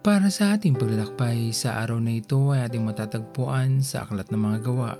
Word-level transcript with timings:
Para 0.00 0.32
sa 0.32 0.56
ating 0.56 0.80
paglalakbay 0.80 1.52
sa 1.52 1.76
araw 1.84 2.00
na 2.00 2.16
ito 2.16 2.56
ay 2.56 2.64
ating 2.64 2.80
matatagpuan 2.88 3.84
sa 3.84 4.08
Aklat 4.08 4.32
ng 4.32 4.40
Mga 4.40 4.58
Gawa, 4.64 4.96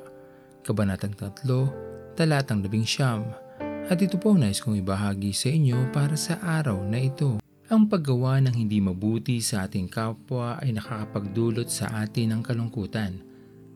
Kabanatang 0.61 1.17
3, 1.17 2.21
Talatang 2.21 2.61
11. 2.61 3.89
At 3.89 3.97
ito 3.97 4.21
po 4.21 4.37
nais 4.37 4.61
kong 4.61 4.77
ibahagi 4.85 5.33
sa 5.33 5.49
inyo 5.49 5.89
para 5.89 6.21
sa 6.21 6.37
araw 6.45 6.85
na 6.85 7.01
ito. 7.01 7.41
Ang 7.73 7.89
paggawa 7.89 8.45
ng 8.45 8.53
hindi 8.53 8.77
mabuti 8.85 9.41
sa 9.41 9.65
ating 9.65 9.89
kapwa 9.89 10.61
ay 10.61 10.77
nakakapagdulot 10.77 11.73
sa 11.73 12.05
atin 12.05 12.37
ng 12.37 12.41
kalungkutan, 12.45 13.25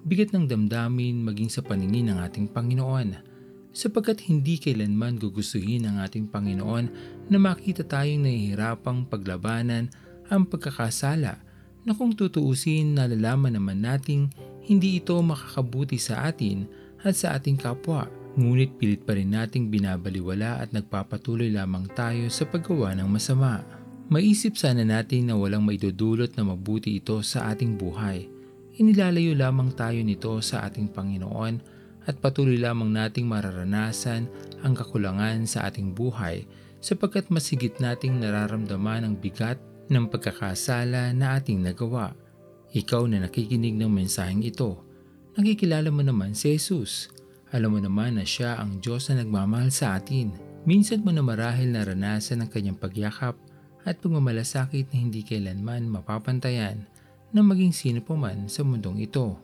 bigat 0.05 0.28
ng 0.36 0.45
damdamin 0.45 1.25
maging 1.25 1.48
sa 1.48 1.64
paningin 1.64 2.12
ng 2.12 2.20
ating 2.20 2.52
Panginoon 2.52 3.33
sapagkat 3.72 4.28
hindi 4.28 4.61
kailanman 4.61 5.16
gugustuhin 5.16 5.88
ng 5.88 6.05
ating 6.05 6.28
Panginoon 6.28 6.86
na 7.33 7.38
makita 7.41 7.80
tayong 7.80 8.28
nahihirapang 8.28 9.09
paglabanan 9.09 9.88
ang 10.34 10.51
pagkakasala 10.51 11.38
na 11.87 11.93
kung 11.95 12.11
tutuusin 12.11 12.98
nalalaman 12.98 13.55
naman 13.55 13.79
nating 13.84 14.34
hindi 14.66 14.98
ito 14.98 15.15
makakabuti 15.20 16.01
sa 16.01 16.27
atin 16.27 16.66
at 17.05 17.15
sa 17.15 17.37
ating 17.38 17.61
kapwa. 17.61 18.09
Ngunit 18.34 18.75
pilit 18.80 19.06
pa 19.06 19.15
rin 19.15 19.30
nating 19.30 19.70
binabaliwala 19.70 20.59
at 20.59 20.75
nagpapatuloy 20.75 21.55
lamang 21.55 21.87
tayo 21.95 22.27
sa 22.33 22.42
paggawa 22.48 22.97
ng 22.98 23.06
masama. 23.06 23.62
Maisip 24.11 24.59
sana 24.59 24.83
natin 24.83 25.30
na 25.30 25.39
walang 25.39 25.62
maidudulot 25.62 26.34
na 26.34 26.42
mabuti 26.42 26.98
ito 26.98 27.23
sa 27.23 27.55
ating 27.55 27.78
buhay. 27.78 28.27
Inilalayo 28.75 29.39
lamang 29.39 29.70
tayo 29.78 30.03
nito 30.03 30.34
sa 30.42 30.67
ating 30.67 30.91
Panginoon 30.91 31.62
at 32.11 32.19
patuloy 32.19 32.58
lamang 32.58 32.91
nating 32.91 33.25
mararanasan 33.25 34.27
ang 34.67 34.75
kakulangan 34.75 35.47
sa 35.47 35.70
ating 35.70 35.95
buhay 35.95 36.42
sapagkat 36.83 37.30
masigit 37.30 37.78
nating 37.78 38.19
nararamdaman 38.19 39.06
ang 39.06 39.14
bigat 39.17 39.56
ng 39.88 40.06
pagkakasala 40.08 41.12
na 41.12 41.36
ating 41.36 41.60
nagawa. 41.60 42.16
Ikaw 42.74 43.06
na 43.06 43.24
nakikinig 43.24 43.78
ng 43.78 43.90
mensaheng 43.90 44.42
ito, 44.42 44.82
nakikilala 45.38 45.88
mo 45.94 46.02
naman 46.02 46.34
si 46.34 46.56
Jesus. 46.56 47.10
Alam 47.54 47.78
mo 47.78 47.80
naman 47.80 48.18
na 48.18 48.27
siya 48.27 48.58
ang 48.58 48.82
Diyos 48.82 49.10
na 49.10 49.22
nagmamahal 49.22 49.70
sa 49.70 49.94
atin. 49.94 50.34
Minsan 50.66 51.06
mo 51.06 51.14
na 51.14 51.22
marahil 51.22 51.70
naranasan 51.70 52.42
ang 52.42 52.50
kanyang 52.50 52.80
pagyakap 52.80 53.38
at 53.84 54.00
pagmamalasakit 54.00 54.90
na 54.90 54.96
hindi 54.96 55.22
kailanman 55.22 55.86
mapapantayan 55.86 56.88
na 57.30 57.40
maging 57.44 57.70
sino 57.70 58.00
pa 58.00 58.16
man 58.16 58.48
sa 58.48 58.64
mundong 58.64 59.05
ito. 59.05 59.38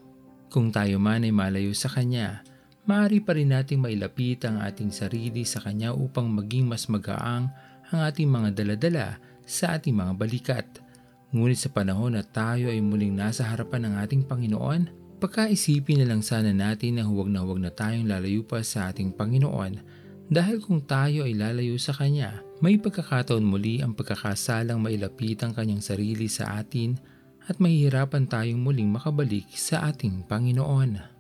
Kung 0.50 0.74
tayo 0.74 0.98
man 0.98 1.22
ay 1.22 1.30
malayo 1.30 1.70
sa 1.70 1.86
Kanya, 1.86 2.42
maaari 2.82 3.22
pa 3.22 3.38
rin 3.38 3.54
nating 3.54 3.78
mailapit 3.78 4.42
ang 4.42 4.58
ating 4.58 4.90
sarili 4.90 5.46
sa 5.46 5.62
Kanya 5.62 5.94
upang 5.94 6.26
maging 6.26 6.66
mas 6.66 6.90
magaang 6.90 7.46
ang 7.90 8.00
ating 8.02 8.26
mga 8.26 8.58
daladala 8.58 9.22
sa 9.50 9.74
ating 9.74 9.98
mga 9.98 10.14
balikat. 10.14 10.66
Ngunit 11.34 11.58
sa 11.58 11.74
panahon 11.74 12.14
na 12.14 12.22
tayo 12.22 12.70
ay 12.70 12.78
muling 12.78 13.18
nasa 13.18 13.42
harapan 13.42 13.90
ng 13.90 13.94
ating 14.06 14.22
Panginoon, 14.30 14.86
pagkaisipin 15.18 16.06
na 16.06 16.14
lang 16.14 16.22
sana 16.22 16.54
natin 16.54 17.02
na 17.02 17.04
huwag 17.04 17.26
na 17.26 17.42
huwag 17.42 17.58
na 17.58 17.74
tayong 17.74 18.06
lalayo 18.06 18.46
pa 18.46 18.62
sa 18.62 18.94
ating 18.94 19.10
Panginoon 19.18 20.00
dahil 20.30 20.62
kung 20.62 20.78
tayo 20.86 21.26
ay 21.26 21.34
lalayo 21.34 21.74
sa 21.74 21.90
Kanya, 21.90 22.38
may 22.62 22.78
pagkakataon 22.78 23.42
muli 23.42 23.82
ang 23.82 23.98
pagkakasalang 23.98 24.78
mailapit 24.78 25.42
ang 25.42 25.50
Kanyang 25.50 25.82
sarili 25.82 26.30
sa 26.30 26.62
atin 26.62 26.94
at 27.50 27.58
mahihirapan 27.58 28.30
tayong 28.30 28.62
muling 28.62 28.86
makabalik 28.86 29.50
sa 29.50 29.90
ating 29.90 30.22
Panginoon. 30.30 31.19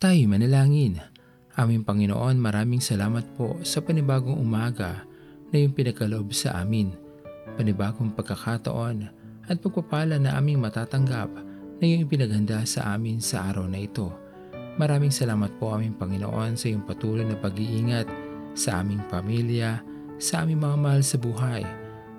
Tayo 0.00 0.32
manalangin. 0.32 0.96
Aming 1.60 1.84
Panginoon, 1.84 2.40
maraming 2.40 2.80
salamat 2.80 3.36
po 3.36 3.60
sa 3.60 3.84
panibagong 3.84 4.32
umaga 4.32 5.04
na 5.52 5.60
iyong 5.60 5.76
pinagkaloob 5.76 6.32
sa 6.32 6.56
amin. 6.64 6.88
Panibagong 7.60 8.08
pagkakataon 8.16 9.04
at 9.44 9.60
pagpapala 9.60 10.16
na 10.16 10.40
aming 10.40 10.56
matatanggap 10.56 11.28
na 11.76 11.82
iyong 11.84 12.08
ipinaghanda 12.08 12.64
sa 12.64 12.96
amin 12.96 13.20
sa 13.20 13.52
araw 13.52 13.68
na 13.68 13.76
ito. 13.76 14.08
Maraming 14.80 15.12
salamat 15.12 15.60
po 15.60 15.76
aming 15.76 15.92
Panginoon 16.00 16.56
sa 16.56 16.72
iyong 16.72 16.88
patuloy 16.88 17.28
na 17.28 17.36
pag-iingat 17.36 18.08
sa 18.56 18.80
aming 18.80 19.04
pamilya, 19.04 19.84
sa 20.16 20.48
aming 20.48 20.64
mga 20.64 20.76
mahal 20.80 21.04
sa 21.04 21.20
buhay. 21.20 21.60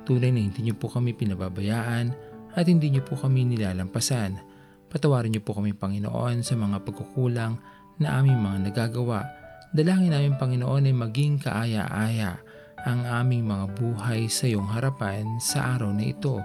Tunay 0.06 0.30
na 0.30 0.38
hindi 0.38 0.70
niyo 0.70 0.78
po 0.78 0.86
kami 0.86 1.18
pinababayaan 1.18 2.14
at 2.54 2.66
hindi 2.70 2.94
niyo 2.94 3.02
po 3.02 3.18
kami 3.18 3.42
nilalampasan. 3.42 4.51
Patawarin 4.92 5.32
niyo 5.32 5.42
po 5.42 5.56
kami 5.56 5.72
Panginoon 5.72 6.44
sa 6.44 6.60
mga 6.60 6.84
pagkukulang 6.84 7.56
na 7.96 8.20
aming 8.20 8.44
mga 8.44 8.58
nagagawa. 8.68 9.24
Dalangin 9.72 10.12
namin 10.12 10.36
Panginoon 10.36 10.92
ay 10.92 10.96
maging 10.96 11.40
kaaya-aya 11.40 12.44
ang 12.84 13.08
aming 13.08 13.48
mga 13.48 13.72
buhay 13.80 14.28
sa 14.28 14.52
iyong 14.52 14.68
harapan 14.68 15.24
sa 15.40 15.80
araw 15.80 15.96
na 15.96 16.12
ito. 16.12 16.44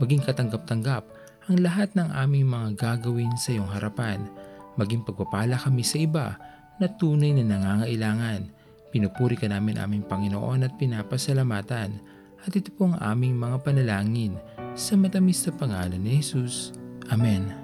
Maging 0.00 0.24
katanggap-tanggap 0.24 1.04
ang 1.44 1.56
lahat 1.60 1.92
ng 1.92 2.08
aming 2.08 2.48
mga 2.48 2.68
gagawin 2.80 3.36
sa 3.36 3.52
iyong 3.52 3.68
harapan. 3.68 4.24
Maging 4.80 5.04
pagpapala 5.04 5.60
kami 5.60 5.84
sa 5.84 6.00
iba 6.00 6.26
na 6.80 6.88
tunay 6.88 7.36
na 7.36 7.44
nangangailangan. 7.44 8.48
Pinupuri 8.88 9.36
ka 9.36 9.44
namin 9.50 9.76
aming 9.76 10.08
Panginoon 10.08 10.64
at 10.64 10.72
pinapasalamatan. 10.80 12.00
At 12.44 12.52
ito 12.56 12.72
po 12.72 12.88
ang 12.88 12.96
aming 12.96 13.36
mga 13.36 13.60
panalangin 13.60 14.40
sa 14.72 14.96
matamis 14.96 15.44
na 15.44 15.52
pangalan 15.52 16.00
ni 16.00 16.22
Jesus. 16.22 16.72
Amen. 17.12 17.63